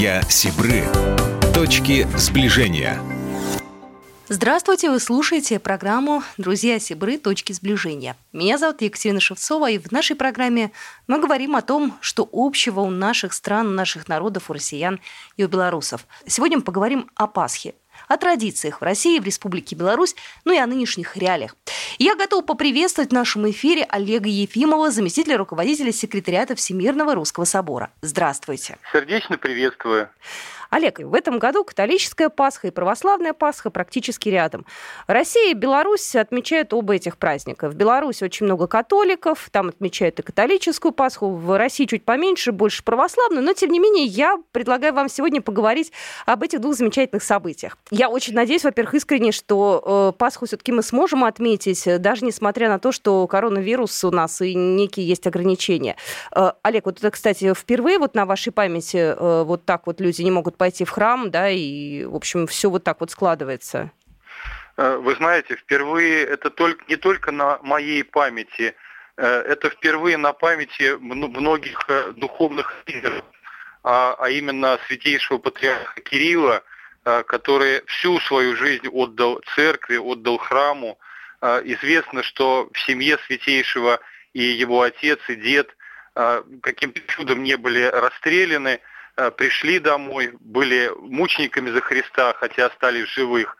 [0.00, 0.82] Друзья Сибры.
[1.52, 2.98] Точки сближения.
[4.30, 7.18] Здравствуйте, вы слушаете программу «Друзья Сибры.
[7.18, 8.16] Точки сближения».
[8.32, 10.72] Меня зовут Екатерина Шевцова, и в нашей программе
[11.06, 15.00] мы говорим о том, что общего у наших стран, у наших народов, у россиян
[15.36, 16.06] и у белорусов.
[16.26, 17.74] Сегодня мы поговорим о Пасхе,
[18.10, 21.54] о традициях в России, в Республике Беларусь, ну и о нынешних реалиях.
[21.98, 27.90] Я готова поприветствовать в нашем эфире Олега Ефимова, заместителя руководителя секретариата Всемирного Русского Собора.
[28.02, 28.78] Здравствуйте.
[28.92, 30.08] Сердечно приветствую.
[30.70, 34.64] Олег, в этом году католическая Пасха и православная Пасха практически рядом.
[35.08, 37.68] Россия и Беларусь отмечают оба этих праздника.
[37.68, 42.84] В Беларуси очень много католиков, там отмечают и католическую Пасху, в России чуть поменьше, больше
[42.84, 45.92] православную, но тем не менее я предлагаю вам сегодня поговорить
[46.24, 47.76] об этих двух замечательных событиях.
[47.90, 52.78] Я очень надеюсь, во-первых, искренне, что э, Пасху все-таки мы сможем отметить, даже несмотря на
[52.78, 55.96] то, что коронавирус у нас и некие есть ограничения.
[56.34, 60.22] Э, Олег, вот это, кстати, впервые вот на вашей памяти э, вот так вот люди
[60.22, 63.90] не могут пойти в храм, да, и, в общем, все вот так вот складывается?
[64.76, 68.74] Э, вы знаете, впервые это только, не только на моей памяти,
[69.16, 73.24] э, это впервые на памяти многих э, духовных лидеров,
[73.82, 76.62] а, а именно святейшего патриарха Кирилла,
[77.04, 80.98] который всю свою жизнь отдал церкви, отдал храму.
[81.64, 84.00] Известно, что в семье святейшего
[84.34, 85.74] и его отец, и дед
[86.60, 88.80] каким-то чудом не были расстреляны,
[89.36, 93.56] пришли домой, были мучениками за Христа, хотя остались живых.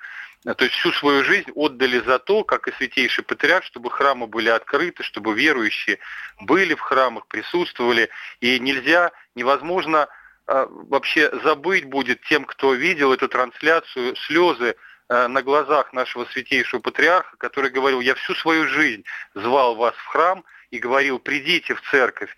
[0.47, 4.27] Э, то есть всю свою жизнь отдали за то, как и святейший патриарх, чтобы храмы
[4.27, 5.99] были открыты, чтобы верующие
[6.41, 8.09] были в храмах, присутствовали.
[8.41, 10.09] И нельзя, невозможно
[10.47, 14.77] э, вообще забыть будет тем, кто видел эту трансляцию, слезы
[15.09, 19.05] на глазах нашего святейшего патриарха, который говорил, я всю свою жизнь
[19.35, 22.31] звал вас в храм и говорил, придите в церковь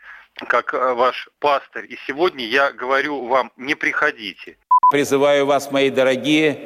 [0.46, 1.86] как э, ваш пастырь.
[1.88, 4.56] И сегодня я говорю вам, не приходите.
[4.90, 6.58] Призываю вас, мои дорогие,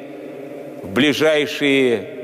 [0.83, 2.15] в ближайшие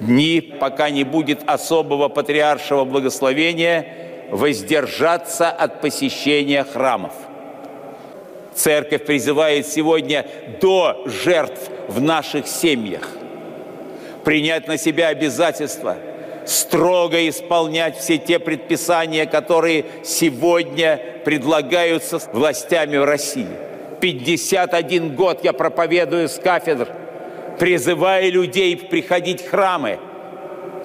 [0.00, 7.12] дни, пока не будет особого патриаршего благословения, воздержаться от посещения храмов.
[8.54, 10.26] Церковь призывает сегодня
[10.60, 13.08] до жертв в наших семьях
[14.24, 15.96] принять на себя обязательства–
[16.46, 23.46] строго исполнять все те предписания, которые сегодня предлагаются властями в России.
[24.00, 26.88] 51 год я проповедую с кафедр,
[27.58, 29.98] призывая людей приходить в храмы,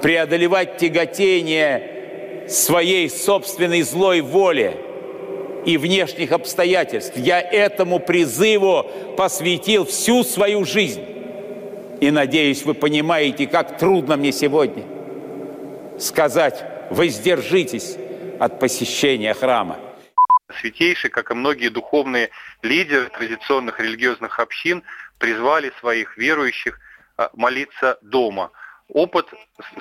[0.01, 4.77] преодолевать тяготение своей собственной злой воли
[5.65, 7.17] и внешних обстоятельств.
[7.17, 8.85] Я этому призыву
[9.17, 11.03] посвятил всю свою жизнь.
[11.99, 14.83] И надеюсь, вы понимаете, как трудно мне сегодня–
[15.99, 17.97] сказать «воздержитесь
[18.39, 19.79] от посещения храма».
[20.61, 22.29] Святейший, как и многие духовные
[22.61, 24.83] лидеры традиционных религиозных общин,
[25.19, 26.79] призвали своих верующих
[27.17, 28.51] а, молиться дома.
[28.87, 29.27] Опыт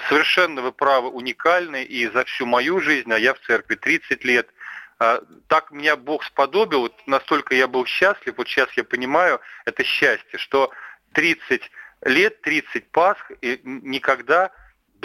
[0.09, 4.49] совершенно, вы правы, уникальный, и за всю мою жизнь, а я в церкви 30 лет,
[4.99, 10.39] а, так меня Бог сподобил, настолько я был счастлив, вот сейчас я понимаю это счастье,
[10.39, 10.71] что
[11.13, 11.63] 30
[12.05, 14.51] лет, 30 Пасх, и никогда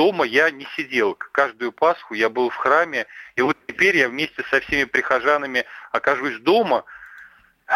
[0.01, 1.13] дома я не сидел.
[1.13, 6.39] Каждую Пасху я был в храме, и вот теперь я вместе со всеми прихожанами окажусь
[6.39, 6.85] дома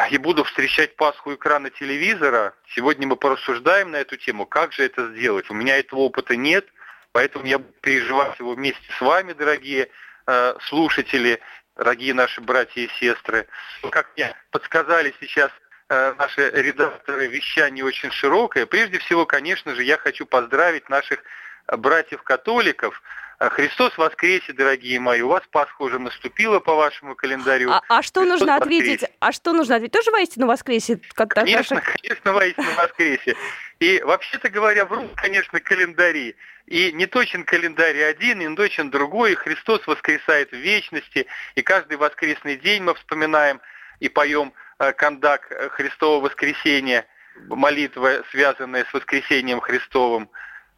[0.09, 2.55] и буду встречать Пасху экрана телевизора.
[2.69, 5.51] Сегодня мы порассуждаем на эту тему, как же это сделать.
[5.51, 6.65] У меня этого опыта нет,
[7.11, 9.89] поэтому я буду переживать его вместе с вами, дорогие
[10.25, 11.39] э, слушатели,
[11.75, 13.47] дорогие наши братья и сестры.
[13.91, 15.51] Как мне подсказали сейчас
[15.89, 18.65] э, наши редакторы, вещание очень широкое.
[18.65, 21.19] Прежде всего, конечно же, я хочу поздравить наших
[21.67, 23.01] братьев-католиков.
[23.37, 25.21] А Христос воскресе, дорогие мои.
[25.21, 27.69] У вас Пасха уже наступила по вашему календарю.
[27.69, 29.01] А, а что Христос нужно ответить?
[29.01, 29.13] Воскресе.
[29.19, 29.93] А что нужно ответить?
[29.93, 31.01] Тоже воистину воскресе?
[31.15, 33.35] Конечно, конечно, воистину воскресе.
[33.79, 36.37] И вообще-то говоря, врут, конечно, календари.
[36.67, 39.33] И не точен календарь один, и не точен другой.
[39.33, 41.27] И Христос воскресает в вечности.
[41.55, 43.59] И каждый воскресный день мы вспоминаем
[43.99, 47.05] и поем э, кондак Христового воскресения,
[47.47, 50.29] молитва, связанная с воскресением Христовым.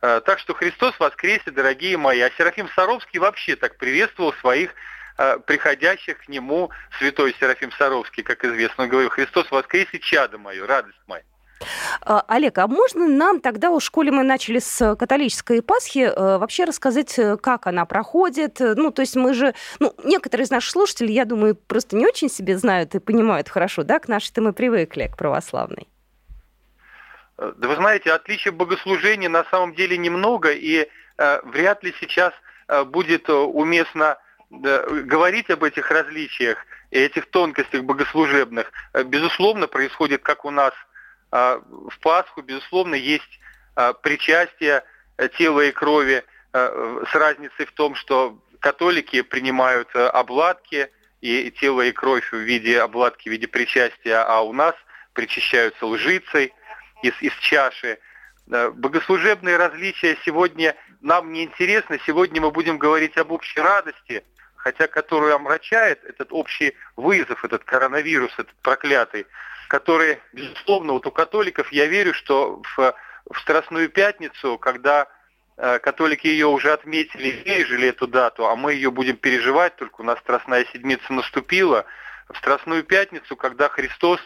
[0.01, 2.19] Э, так что Христос воскресе, дорогие мои.
[2.21, 4.71] А Серафим Саровский вообще так приветствовал своих
[5.17, 8.83] э, приходящих к нему, святой Серафим Саровский, как известно.
[8.83, 11.23] Он говорил, Христос воскресе, чадо мое, радость моя.
[12.05, 17.19] Э, Олег, а можно нам тогда, у школе мы начали с католической Пасхи, вообще рассказать,
[17.41, 18.59] как она проходит?
[18.59, 22.29] Ну, то есть мы же, ну, некоторые из наших слушателей, я думаю, просто не очень
[22.29, 25.87] себе знают и понимают хорошо, да, к нашей-то мы привыкли, к православной.
[27.37, 30.87] Э, да вы знаете, отличий богослужения на самом деле немного, и
[31.17, 32.33] э, вряд ли сейчас
[32.67, 34.17] э, будет уместно
[34.49, 36.57] да, говорить об этих различиях
[36.91, 40.73] и этих тонкостях богослужебных, э, безусловно, происходит, как у нас
[41.31, 43.39] э, в Пасху, безусловно, есть
[43.75, 44.83] э, причастие
[45.17, 46.23] э, тела и крови
[46.53, 50.89] э, с разницей в том, что католики принимают э, обладки
[51.21, 54.75] и тело и кровь в виде обладки, в виде причастия, а у нас
[55.13, 56.53] причащаются лжицей
[57.01, 57.99] из, из чаши.
[58.47, 61.99] Богослужебные различия сегодня нам не интересны.
[62.05, 64.23] Сегодня мы будем говорить об общей радости,
[64.55, 69.27] хотя которую омрачает этот общий вызов, этот коронавирус, этот проклятый,
[69.67, 72.95] который, безусловно, вот у католиков, я верю, что в,
[73.29, 75.07] в Страстную Пятницу, когда
[75.57, 80.03] э, католики ее уже отметили пережили эту дату, а мы ее будем переживать, только у
[80.03, 81.85] нас Страстная Седмица наступила,
[82.29, 84.19] в Страстную Пятницу, когда Христос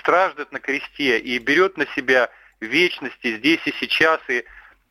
[0.00, 2.30] страждет на кресте и берет на себя
[2.60, 4.44] вечности здесь и сейчас, и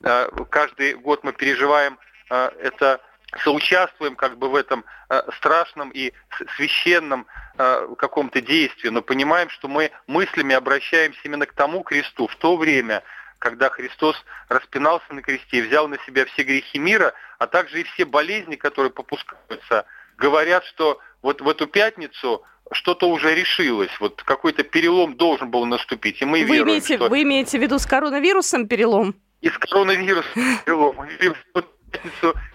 [0.04, 1.98] э, каждый год мы переживаем
[2.30, 3.02] э, это,
[3.44, 6.14] соучаствуем как бы в этом э, страшном и
[6.56, 7.28] священном
[7.98, 13.04] каком-то действии, но понимаем, что мы мыслями обращаемся именно к тому кресту в то время,
[13.38, 14.16] когда Христос
[14.50, 18.56] распинался на кресте и взял на себя все грехи мира, а также и все болезни,
[18.56, 19.86] которые попускаются,
[20.22, 26.22] говорят, что вот в эту пятницу что-то уже решилось, вот какой-то перелом должен был наступить,
[26.22, 27.10] и мы вы веруем, имеете, что...
[27.10, 29.16] Вы имеете в виду с коронавирусом перелом?
[29.42, 30.96] И с коронавирусом перелом.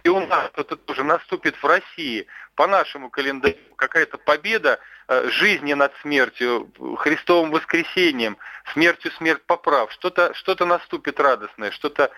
[0.04, 4.78] И у нас это тоже наступит в России по нашему календарю какая-то победа
[5.08, 8.38] э, жизни над смертью, Христовым воскресением,
[8.72, 9.92] смертью смерть поправ.
[9.92, 12.10] Что-то что наступит радостное, что-то,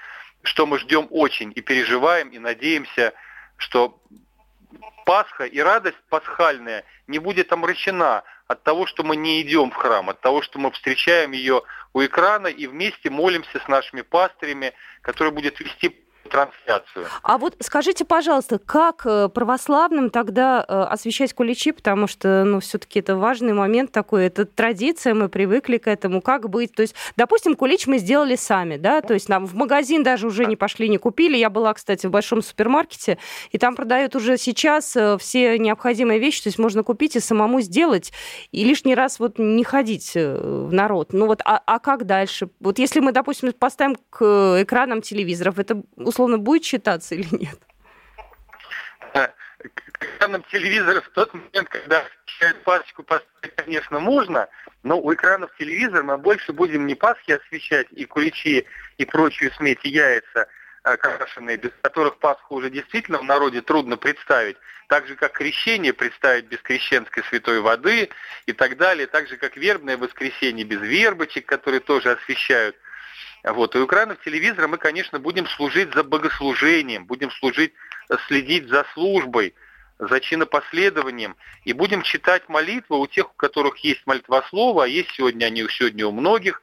[0.44, 3.14] что мы ждем очень и переживаем, и надеемся,
[3.56, 4.00] что
[5.04, 10.10] Пасха и радость пасхальная не будет омрачена от того, что мы не идем в храм,
[10.10, 11.62] от того, что мы встречаем ее
[11.94, 17.06] у экрана и вместе молимся с нашими пастырями, который будет вести трансляцию.
[17.22, 23.00] А вот скажите, пожалуйста, как э, православным тогда э, освещать куличи, потому что, ну, все-таки
[23.00, 27.56] это важный момент такой, это традиция, мы привыкли к этому, как быть, то есть, допустим,
[27.56, 30.98] кулич мы сделали сами, да, то есть нам в магазин даже уже не пошли, не
[30.98, 33.18] купили, я была, кстати, в большом супермаркете,
[33.50, 37.60] и там продают уже сейчас э, все необходимые вещи, то есть можно купить и самому
[37.60, 38.12] сделать,
[38.52, 41.12] и лишний раз вот не ходить в народ.
[41.12, 42.48] Ну вот, а, а как дальше?
[42.60, 45.82] Вот если мы, допустим, поставим к экранам телевизоров, это
[46.26, 47.58] будет считаться или нет?
[50.18, 52.04] Экранам телевизора в тот момент, когда
[52.64, 54.48] пасечку поставить, конечно, можно,
[54.82, 58.66] но у экранов телевизора мы больше будем не пасхи освещать и куличи,
[58.96, 60.48] и прочую сметь, и яйца
[60.84, 64.56] а, крашеные, без которых Пасху уже действительно в народе трудно представить,
[64.86, 68.08] так же, как крещение представить без крещенской святой воды
[68.46, 72.76] и так далее, так же, как вербное воскресенье без вербочек, которые тоже освещают–
[73.44, 73.74] вот.
[73.74, 77.72] И у экранов телевизора мы, конечно, будем служить за богослужением, будем служить,
[78.26, 79.54] следить за службой,
[79.98, 85.46] за чинопоследованием, и будем читать молитвы у тех, у которых есть молитвослово, а есть сегодня
[85.46, 86.62] они сегодня у многих.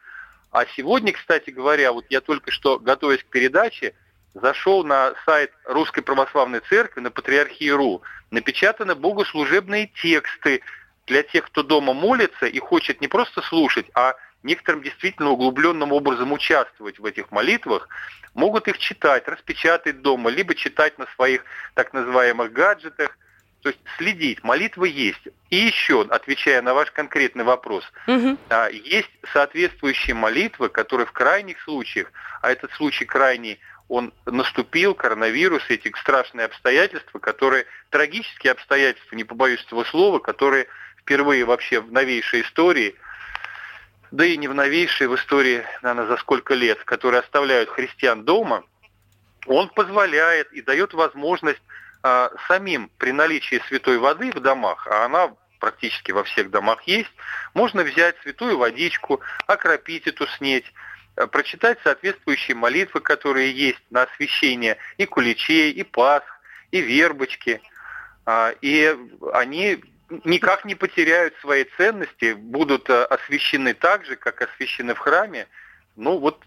[0.51, 3.94] А сегодня, кстати говоря, вот я только что, готовясь к передаче,
[4.33, 8.01] зашел на сайт Русской Православной Церкви, на Патриархии.ру,
[8.31, 10.62] напечатаны богослужебные тексты
[11.07, 16.31] для тех, кто дома молится и хочет не просто слушать, а некоторым действительно углубленным образом
[16.31, 17.89] участвовать в этих молитвах,
[18.33, 21.44] могут их читать, распечатать дома, либо читать на своих
[21.74, 23.18] так называемых гаджетах,
[23.62, 25.27] то есть следить, молитвы есть.
[25.50, 28.38] И еще, отвечая на ваш конкретный вопрос, угу.
[28.72, 32.12] есть соответствующие молитвы, которые в крайних случаях,
[32.43, 39.63] а этот случай крайний, он наступил, коронавирус, эти страшные обстоятельства, которые, трагические обстоятельства, не побоюсь
[39.65, 40.67] этого слова, которые
[41.00, 42.96] впервые вообще в новейшей истории
[44.15, 48.63] да и не в новейшей в истории, наверное, за сколько лет, которые оставляют христиан дома,
[49.45, 51.62] он позволяет и дает возможность
[52.01, 57.12] а, самим при наличии святой воды в домах, а она практически во всех домах есть,
[57.53, 60.65] можно взять святую водичку, окропить эту снеть,
[61.17, 66.39] а, прочитать соответствующие молитвы, которые есть на освящение и куличей, и пасх,
[66.72, 67.62] и вербочки.
[68.25, 68.98] А, и
[69.34, 69.84] они
[70.24, 75.47] никак не потеряют свои ценности, будут э, освящены так же, как освящены в храме.
[75.95, 76.43] Ну вот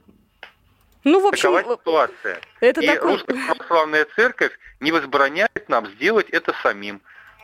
[1.04, 2.40] ну, в общем, такова ситуация.
[2.60, 3.12] Это И такой...
[3.12, 7.00] Русская Православная Церковь не возбраняет нам сделать это самим,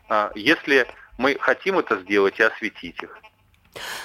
[0.09, 0.87] а, если
[1.19, 3.19] мы хотим это сделать и осветить их.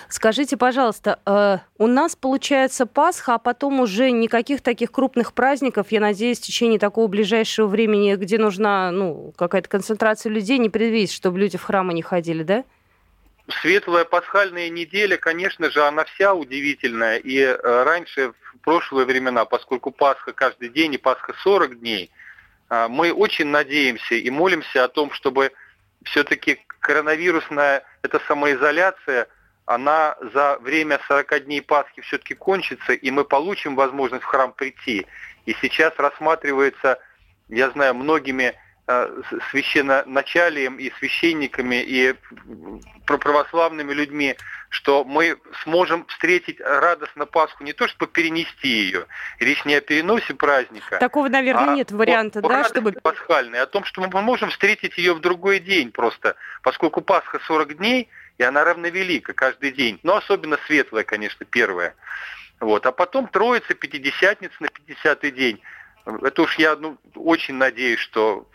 [0.08, 6.00] Скажите, пожалуйста, э, у нас получается Пасха, а потом уже никаких таких крупных праздников, я
[6.00, 11.40] надеюсь, в течение такого ближайшего времени, где нужна ну, какая-то концентрация людей, не предвидеть, чтобы
[11.40, 12.64] люди в храмы не ходили, да?
[13.62, 17.18] Светлая пасхальная неделя, конечно же, она вся удивительная.
[17.18, 22.12] И э, раньше, в прошлые времена, поскольку Пасха каждый день и Пасха 40 дней,
[22.70, 25.52] а, мы очень надеемся и молимся о том, чтобы
[26.04, 29.28] все-таки коронавирусная эта самоизоляция,
[29.70, 35.06] она за время 40 дней Пасхи все-таки кончится, и мы получим возможность в храм прийти.
[35.46, 36.98] И сейчас рассматривается,
[37.50, 38.56] я знаю, многими
[38.92, 39.08] Э,
[39.52, 42.16] священноначалием и священниками и
[43.06, 44.36] православными людьми,
[44.70, 49.06] что мы сможем встретить радостно Пасху не то, чтобы перенести ее,
[49.40, 50.98] речь не о переносе праздника.
[50.98, 52.94] Такого, наверное, а нет варианта, да, чтобы...
[52.94, 57.78] Пасхальной, о том, что мы можем встретить ее в другой день просто, поскольку Пасха 40
[57.78, 58.10] дней,
[58.40, 61.94] и она равновелика каждый день, но особенно светлая, конечно, первая.
[62.62, 62.86] Вот.
[62.86, 65.62] А потом Троица, Пятидесятница на 50-й день.
[66.06, 68.50] Это уж я ну, очень надеюсь, что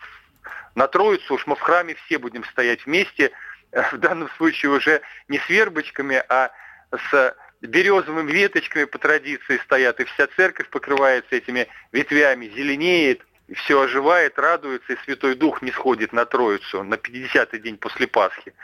[0.74, 3.30] на Троицу уж мы в храме все будем стоять вместе,
[3.92, 6.50] в данном случае уже не с вербочками, а
[6.90, 13.20] с березовыми веточками по традиции стоят, и вся церковь покрывается этими ветвями, зеленеет,
[13.52, 18.54] все оживает, радуется, и Святой Дух не сходит на Троицу на 50-й день после Пасхи.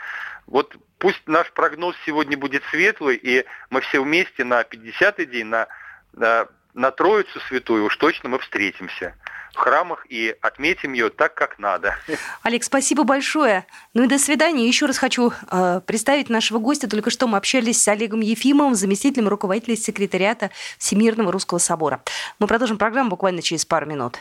[0.47, 5.69] Вот пусть наш прогноз сегодня будет светлый, и мы все вместе на 50-й день, на,
[6.13, 9.15] на, на Троицу Святую уж точно мы встретимся
[9.53, 11.97] в храмах и отметим ее так, как надо.
[12.43, 13.67] Олег, спасибо большое.
[13.95, 14.67] Ну и до свидания.
[14.67, 16.89] Еще раз хочу э, представить нашего гостя.
[16.89, 22.03] Только что мы общались с Олегом Ефимовым, заместителем руководителя секретариата Всемирного Русского Собора.
[22.39, 24.19] Мы продолжим программу буквально через пару минут.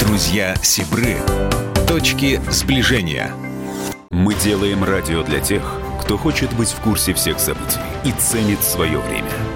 [0.00, 1.16] Друзья Сибры.
[1.88, 3.32] Точки сближения.
[4.10, 5.62] Мы делаем радио для тех,
[6.00, 9.30] кто хочет быть в курсе всех событий и ценит свое время.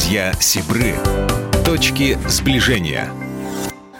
[0.00, 0.94] Друзья Сибры.
[1.62, 3.10] Точки сближения.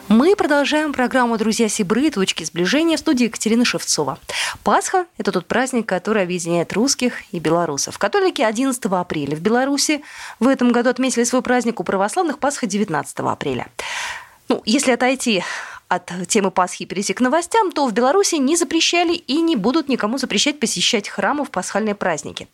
[0.08, 2.10] Мы продолжаем программу «Друзья Сибры.
[2.10, 4.18] Точки сближения» в студии Екатерины Шевцова.
[4.64, 7.98] Пасха– это тот праздник, который объединяет русских и белорусов.
[7.98, 10.02] Католики 11 апреля в Беларуси
[10.40, 13.66] в этом году отметили свой праздник у православных Пасха 19 апреля.
[14.48, 15.44] Ну, если отойти
[15.90, 20.18] от темы Пасхи перейти к новостям, то в Беларуси не запрещали и не будут никому
[20.18, 22.48] запрещать посещать храмы в пасхальные праздники.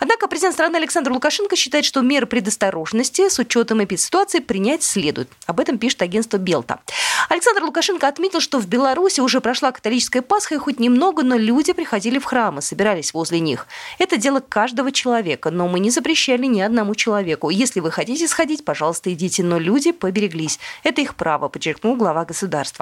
[0.00, 5.28] Однако президент страны Александр Лукашенко считает, что меры предосторожности с учетом эпидситуации принять следует.
[5.46, 6.80] Об этом пишет агентство Белта.
[7.28, 11.72] Александр Лукашенко отметил, что в Беларуси уже прошла католическая Пасха, и хоть немного, но люди
[11.72, 13.66] приходили в храмы, собирались возле них.
[13.98, 17.50] Это дело каждого человека, но мы не запрещали ни одному человеку.
[17.50, 20.58] Если вы хотите сходить, пожалуйста, идите, но люди побереглись.
[20.82, 22.79] Это их право, подчеркнул глава государства.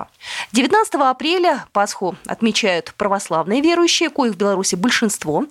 [0.53, 5.45] 19 апреля Пасху отмечают православные верующие, коих в Беларуси большинство.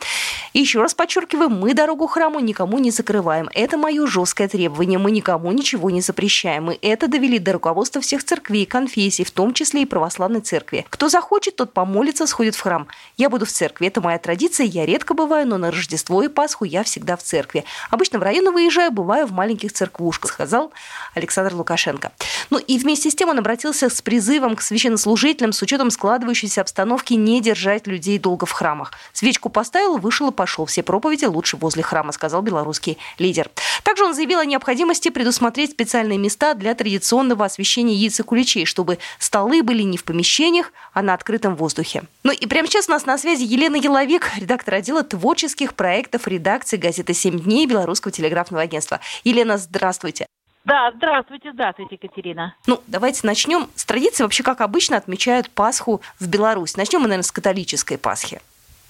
[0.54, 3.50] И еще раз подчеркиваю, мы дорогу храму никому не закрываем.
[3.54, 5.00] Это мое жесткое требование.
[5.00, 6.66] Мы никому ничего не запрещаем.
[6.66, 10.86] Мы это довели до руководства всех церквей, конфессий, в том числе и православной церкви.
[10.89, 12.88] Кто захочет, тот помолится, сходит в храм.
[13.18, 13.88] Я буду в церкви.
[13.88, 14.66] Это моя традиция.
[14.66, 17.66] Я редко бываю, но на Рождество и Пасху я всегда в церкви.
[17.89, 20.72] Обычно в районы выезжаю, бываю в маленьких церквушках, сказал
[21.13, 22.12] Александр Лукашенко.
[22.50, 27.13] Ну и вместе с тем он обратился с призывом к священнослужителям с учетом складывающейся обстановки
[27.13, 28.91] не держать людей долго в храмах.
[29.13, 30.65] Свечку поставил, вышел и пошел.
[30.65, 33.50] Все проповеди лучше возле храма, сказал белорусский лидер.
[33.84, 39.00] Также он заявил о необходимости предусмотреть специальные места для традиционного освещения яиц и куличей, чтобы
[39.20, 42.03] столы были не в помещениях, а на открытом воздухе.
[42.24, 46.77] Ну и прямо сейчас у нас на связи Елена Еловик, редактор отдела творческих проектов редакции
[46.77, 49.00] газеты «Семь дней» Белорусского телеграфного агентства.
[49.24, 50.27] Елена, здравствуйте.
[50.68, 52.54] Да, здравствуйте, здравствуйте, Екатерина.
[52.68, 54.24] Ну, давайте начнем с традиции.
[54.24, 56.76] Вообще, как обычно, отмечают Пасху в Беларуси.
[56.76, 58.42] Начнем мы, наверное, с католической Пасхи.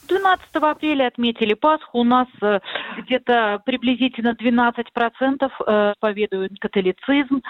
[0.08, 2.00] 12 апреля отметили Пасху.
[2.00, 2.62] У нас э,
[2.98, 7.44] где-то приблизительно 12% э, поведуют католицизм.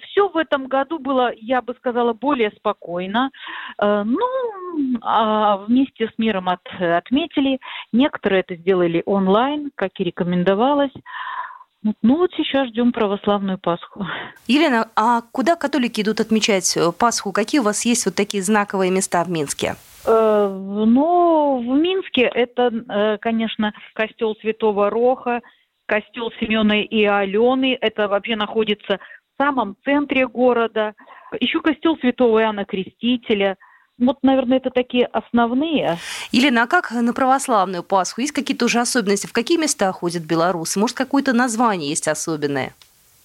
[0.00, 3.30] Все в этом году было, я бы сказала, более спокойно.
[3.78, 4.26] Э, ну,
[5.02, 7.58] а вместе с миром от, отметили.
[7.92, 10.94] Некоторые это сделали онлайн, как и рекомендовалось.
[12.02, 14.06] Ну вот сейчас ждем православную Пасху.
[14.46, 17.32] Елена, а куда католики идут отмечать Пасху?
[17.32, 19.74] Какие у вас есть вот такие знаковые места в Минске?
[20.06, 25.42] Э, ну, в Минске это, э, конечно, костел Святого Роха,
[25.86, 27.76] костел Семена и Алены.
[27.80, 28.98] Это вообще находится
[29.34, 30.94] в самом центре города.
[31.40, 33.56] Еще костел Святого Иоанна Крестителя.
[33.98, 35.98] Вот, наверное, это такие основные.
[36.32, 38.20] Елена, а как на православную Пасху?
[38.20, 39.26] Есть какие-то уже особенности?
[39.26, 40.80] В какие места ходят белорусы?
[40.80, 42.74] Может, какое-то название есть особенное?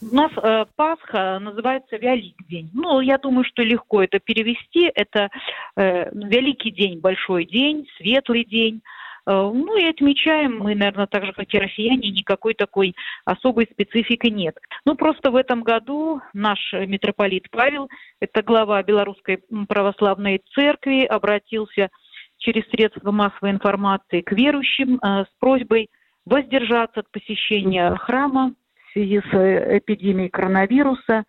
[0.01, 4.89] У нас э, Пасха называется Великий Ну, я думаю, что легко это перевести.
[4.93, 5.29] Это
[5.75, 8.81] э, Великий день, большой день, светлый день.
[9.25, 12.95] Э, ну и отмечаем мы, наверное, так же, как и россияне, никакой такой
[13.25, 14.57] особой специфики нет.
[14.85, 21.89] Ну, просто в этом году наш митрополит Павел, это глава Белорусской православной церкви, обратился
[22.37, 25.89] через средства массовой информации к верующим э, с просьбой
[26.25, 28.53] воздержаться от посещения храма
[28.89, 31.23] в связи с э, эпидемией коронавируса.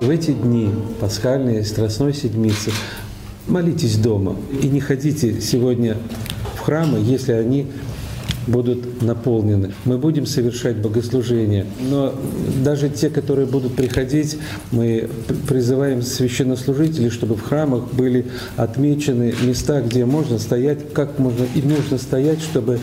[0.00, 2.70] В эти дни пасхальные, страстной седмицы
[3.48, 5.96] молитесь дома и не ходите сегодня
[6.56, 7.66] в храмы, если они
[8.48, 9.72] будут наполнены.
[9.84, 12.14] Мы будем совершать богослужения, но
[12.64, 14.38] даже те, которые будут приходить,
[14.72, 15.08] мы
[15.46, 18.26] призываем священнослужителей, чтобы в храмах были
[18.56, 22.80] отмечены места, где можно стоять, как можно и нужно стоять, чтобы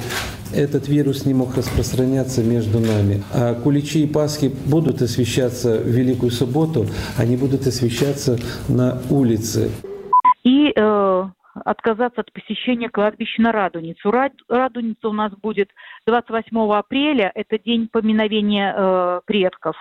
[0.53, 3.23] этот вирус не мог распространяться между нами.
[3.33, 9.69] А куличи и Пасхи будут освещаться в Великую Субботу, они будут освещаться на улице.
[10.65, 11.25] И э,
[11.63, 14.11] отказаться от посещения кладбища на Радуницу.
[14.49, 15.69] Радуница у нас будет
[16.07, 19.75] 28 апреля, это день поминовения э, предков,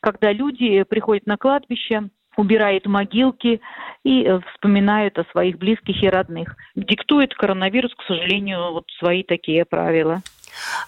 [0.00, 3.60] когда люди приходят на кладбище, убирают могилки
[4.02, 6.56] и э, вспоминают о своих близких и родных.
[6.74, 10.22] Диктует коронавирус, к сожалению, вот свои такие правила.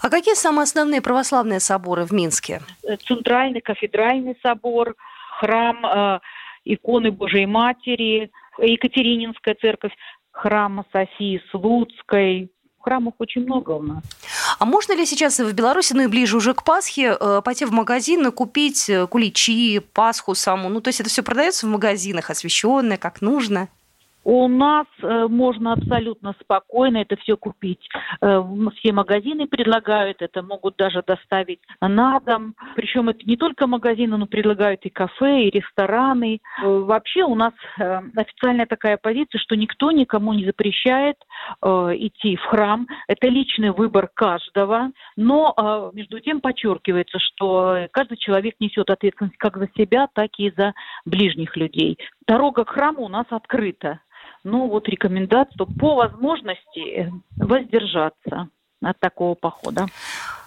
[0.01, 2.63] А какие самые основные православные соборы в Минске?
[2.89, 4.95] Э, Центральный кафедральный собор,
[5.39, 6.21] храм э,
[6.65, 9.93] иконы Божией Матери, Екатерининская церковь,
[10.31, 12.51] храма Софии Слуцкой.
[12.81, 14.03] Храмов очень много у нас.
[14.59, 17.71] А можно ли сейчас в Беларуси, ну и ближе уже к Пасхе, э, пойти в
[17.71, 20.69] магазин и купить э, куличи, Пасху саму?
[20.69, 23.69] Ну, то есть это все продается в магазинах, освещенное, как нужно?
[24.25, 27.89] У нас э, можно абсолютно спокойно это все купить.
[28.21, 28.43] Э,
[28.77, 32.55] все магазины предлагают это, могут даже доставить на дом.
[32.77, 36.41] Причем это не только магазины, но предлагают и кафе, и рестораны.
[36.63, 37.53] Э, вообще у нас
[38.17, 41.17] официальная такая позиция, что никто никому не запрещает
[41.63, 42.87] идти в храм.
[43.09, 44.91] Это личный выбор каждого.
[45.17, 50.75] Но между тем подчеркивается, что каждый человек несет ответственность как за себя, так и за
[51.05, 51.99] ближних людей.
[52.27, 54.01] Дорога к храму у нас открыта.
[54.45, 58.49] Ну вот рекомендация по возможности воздержаться
[58.83, 59.87] от такого похода.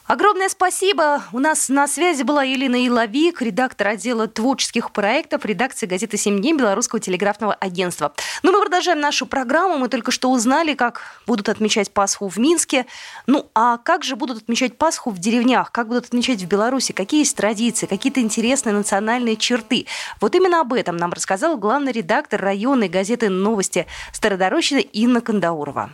[0.07, 1.23] Огромное спасибо.
[1.33, 6.53] У нас на связи была Елена Иловик, редактор отдела творческих проектов редакции газеты «Семь дней»
[6.53, 8.13] Белорусского телеграфного агентства.
[8.43, 9.79] Ну, мы продолжаем нашу программу.
[9.79, 12.85] Мы только что узнали, как будут отмечать Пасху в Минске.
[13.25, 15.71] Ну, а как же будут отмечать Пасху в деревнях?
[15.71, 16.93] Как будут отмечать в Беларуси?
[16.93, 17.87] Какие есть традиции?
[17.87, 19.87] Какие-то интересные национальные черты?
[20.21, 25.89] Вот именно об этом нам рассказал главный редактор районной газеты «Новости» Стародорощина Инна Кандаурова.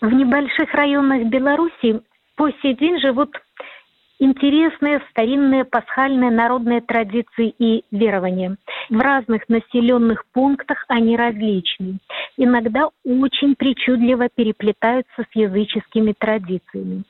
[0.00, 2.02] В небольших районах Беларуси
[2.36, 3.30] по сей день живут
[4.22, 8.56] интересные старинные пасхальные народные традиции и верования.
[8.88, 11.98] В разных населенных пунктах они различны.
[12.36, 17.02] Иногда очень причудливо переплетаются с языческими традициями.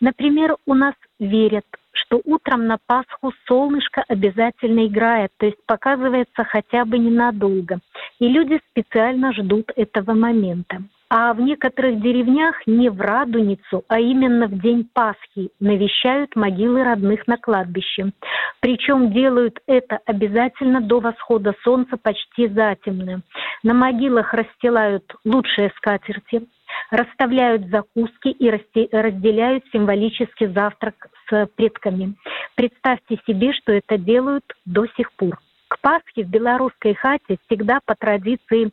[0.00, 6.84] Например, у нас верят, что утром на Пасху солнышко обязательно играет, то есть показывается хотя
[6.84, 7.80] бы ненадолго.
[8.20, 10.84] И люди специально ждут этого момента.
[11.12, 17.26] А в некоторых деревнях не в Радуницу, а именно в день Пасхи навещают могилы родных
[17.26, 18.12] на кладбище.
[18.60, 23.22] Причем делают это обязательно до восхода солнца почти затемно.
[23.64, 26.46] На могилах расстилают лучшие скатерти,
[26.92, 32.14] расставляют закуски и разделяют символический завтрак с предками.
[32.54, 35.40] Представьте себе, что это делают до сих пор.
[35.66, 38.70] К Пасхе в белорусской хате всегда по традиции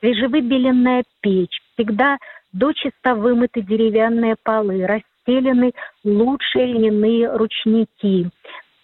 [0.00, 2.18] свежевыбеленная печь, всегда
[2.52, 5.72] дочисто вымыты деревянные полы, расстелены
[6.04, 8.30] лучшие льняные ручники.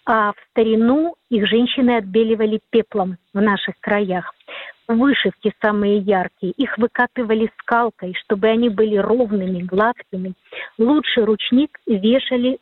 [0.05, 4.33] А в старину их женщины отбеливали пеплом в наших краях.
[4.87, 10.33] Вышивки самые яркие, их выкатывали скалкой, чтобы они были ровными, гладкими.
[10.77, 12.59] Лучший ручник вешали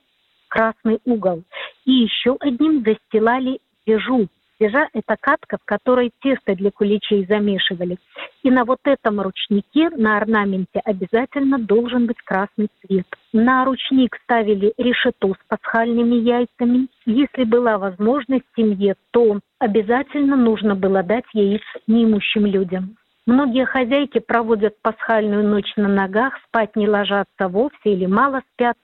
[0.47, 1.43] красный угол.
[1.85, 4.27] И еще одним застилали вяжу,
[4.59, 7.97] Свежа– это катка, в которой тесто для куличей замешивали.
[8.43, 13.07] И на вот этом ручнике, на орнаменте, обязательно должен быть красный цвет.
[13.31, 16.87] На ручник ставили решето с пасхальными яйцами.
[17.05, 22.97] Если была возможность семье, то обязательно нужно было дать яиц неимущим людям.
[23.25, 28.75] Многие хозяйки проводят пасхальную ночь на ногах, спать не ложатся вовсе или мало спят,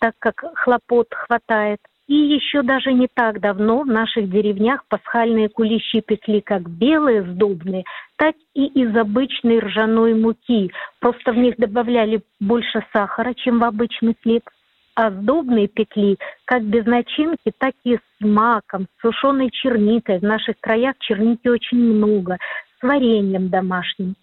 [0.00, 1.78] так как хлопот хватает.
[2.12, 7.84] И еще даже не так давно в наших деревнях пасхальные куличи пекли как белые, сдобные,
[8.16, 10.70] так и из обычной ржаной муки.
[11.00, 14.42] Просто в них добавляли больше сахара, чем в обычный хлеб.
[14.94, 20.18] А сдобные пекли как без начинки, так и с маком, с сушеной черникой.
[20.18, 22.36] В наших краях черники очень много,
[22.78, 24.16] с вареньем домашним.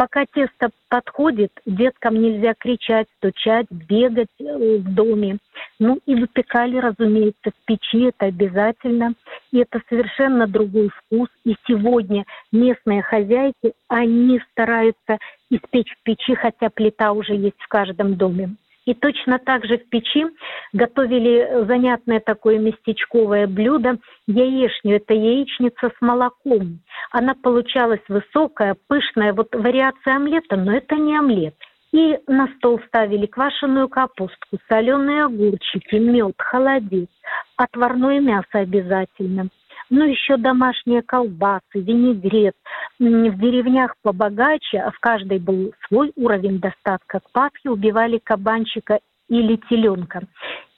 [0.00, 5.36] Пока тесто подходит, деткам нельзя кричать, стучать, бегать э, в доме.
[5.78, 9.12] Ну и выпекали, разумеется, в печи, это обязательно.
[9.52, 11.28] И это совершенно другой вкус.
[11.44, 15.18] И сегодня местные хозяйки, они стараются
[15.50, 18.56] испечь в печи, хотя плита уже есть в каждом доме.
[18.90, 20.26] И точно так же в печи
[20.72, 24.96] готовили занятное такое местечковое блюдо– яичню.
[24.96, 26.80] Это яичница с молоком.
[27.12, 31.54] Она получалась высокая, пышная, вот вариация омлета, но это не омлет.
[31.92, 37.08] И на стол ставили квашеную капустку, соленые огурчики, мед, холодец,
[37.56, 39.50] отварное мясо обязательно–
[39.90, 42.54] ну, еще домашние колбасы, винегрет.
[42.98, 47.20] В деревнях побогаче, а в каждой был свой уровень достатка.
[47.20, 50.22] К Пасхе убивали кабанчика или теленка.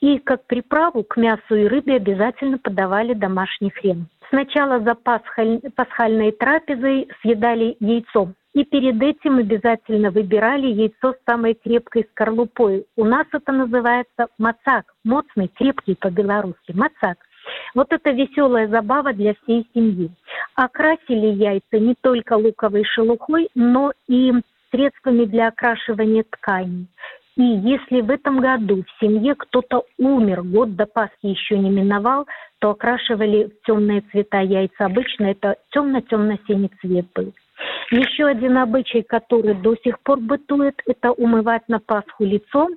[0.01, 4.07] И как приправу к мясу и рыбе обязательно подавали домашний хрен.
[4.29, 5.61] Сначала за пасхаль...
[5.75, 8.33] пасхальной трапезой съедали яйцо.
[8.53, 12.85] И перед этим обязательно выбирали яйцо с самой крепкой скорлупой.
[12.95, 14.85] У нас это называется мацак.
[15.03, 16.71] Моцный, крепкий по-белорусски.
[16.73, 17.17] Мацак.
[17.75, 20.09] Вот это веселая забава для всей семьи.
[20.55, 24.33] Окрасили яйца не только луковой шелухой, но и
[24.71, 26.87] средствами для окрашивания тканей.
[27.35, 32.27] И если в этом году в семье кто-то умер, год до Пасхи еще не миновал,
[32.59, 34.85] то окрашивали в темные цвета яйца.
[34.85, 37.33] Обычно это темно-темно-синий цвет был.
[37.91, 42.67] Еще один обычай, который до сих пор бытует, это умывать на Пасху лицо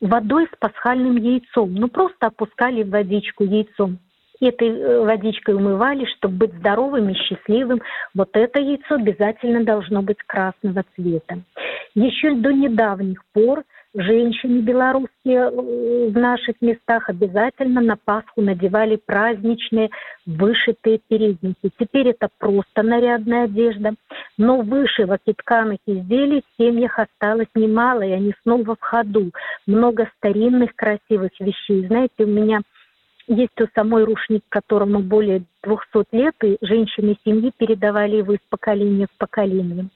[0.00, 1.74] водой с пасхальным яйцом.
[1.74, 3.98] Ну, просто опускали в водичку яйцом
[4.40, 7.80] этой э, водичкой умывали, чтобы быть здоровым и счастливым.
[8.14, 11.40] Вот это яйцо обязательно должно быть красного цвета.
[11.94, 13.64] Еще до недавних пор
[13.96, 19.90] женщины белорусские э, в наших местах обязательно на Пасху надевали праздничные
[20.26, 21.70] вышитые передники.
[21.78, 23.94] Теперь это просто нарядная одежда,
[24.36, 29.30] но вышивок и тканых изделий в семьях осталось немало, и они снова в ходу.
[29.66, 31.86] Много старинных красивых вещей.
[31.86, 32.60] Знаете, у меня
[33.28, 39.06] есть у самой рушник, которому более 200 лет, и женщины семьи передавали его из поколения
[39.12, 39.88] в поколение.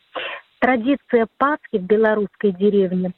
[0.58, 3.12] Традиция Пасхи в белорусской деревне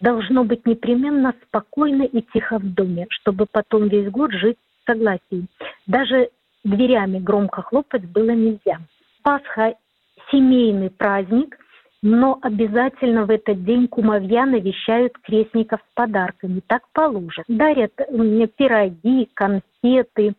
[0.00, 5.46] должно быть непременно спокойно и тихо в доме, чтобы потом весь год жить в согласии.
[5.86, 6.30] Даже
[6.64, 8.80] дверями громко хлопать было нельзя.
[9.22, 9.74] Пасха–
[10.30, 11.56] семейный праздник–
[12.02, 16.62] но обязательно в этот день кумовья навещают крестников с подарками.
[16.66, 17.44] Так положено.
[17.48, 20.34] Дарят мне пироги, конфеты,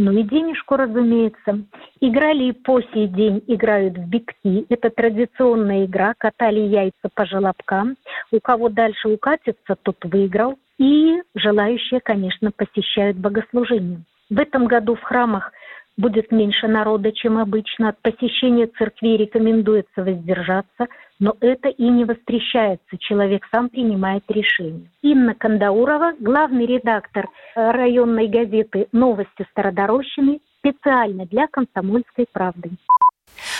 [0.00, 1.60] ну и денежку, разумеется.
[2.00, 4.64] Играли и по сей день играют в бигти.
[4.70, 6.14] Это традиционная игра.
[6.16, 7.96] Катали яйца по желобкам.
[8.32, 10.58] У кого дальше укатится, тот выиграл.
[10.78, 14.00] И желающие, конечно, посещают богослужение.
[14.30, 15.52] В этом году в храмах
[15.98, 17.90] будет меньше народа, чем обычно.
[17.90, 20.86] От посещения церкви рекомендуется воздержаться,
[21.20, 22.98] но это и не воспрещается.
[22.98, 24.90] Человек сам принимает решение.
[25.02, 32.70] Инна Кандаурова, главный редактор э, районной газеты «Новости Стародорощины», специально для «Комсомольской правды».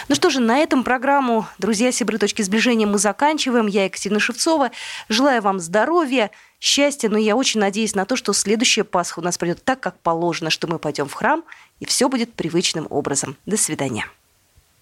[0.09, 2.19] Ну что же, на этом программу «Друзья Сибры.
[2.19, 3.67] Точки сближения» мы заканчиваем.
[3.67, 4.71] Я Екатерина Шевцова.
[5.09, 9.39] Желаю вам здоровья, счастья, но я очень надеюсь на то, что следующая Пасха у нас
[9.39, 11.45] пройдет так, как положено, что мы пойдем в храм,
[11.79, 13.37] и все будет привычным образом.
[13.47, 14.07] До свидания.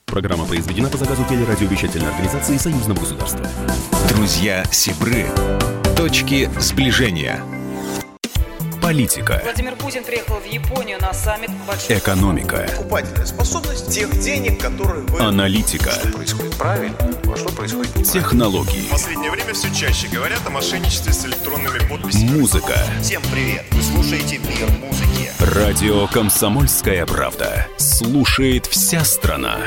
[0.08, 3.46] Программа произведена по заказу телерадиовещательной организации Союзного государства.
[4.08, 5.26] Друзья Сибры.
[5.96, 7.40] Точки сближения.
[8.82, 9.40] Политика.
[9.44, 11.98] Владимир Путин приехал в Японию на саммит большой...
[11.98, 12.66] Экономика.
[12.74, 15.20] Покупательная способность тех денег, которые вы...
[15.20, 15.90] Аналитика.
[15.90, 18.12] Что происходит правильно, а что происходит неправильно.
[18.12, 18.86] Технологии.
[18.86, 22.40] В последнее время все чаще говорят о мошенничестве с электронными подписями.
[22.40, 22.78] Музыка.
[23.02, 23.66] Всем привет!
[23.72, 25.30] Вы слушаете «Мир музыки».
[25.38, 27.66] Радио «Комсомольская правда».
[27.76, 29.58] Слушает вся страна.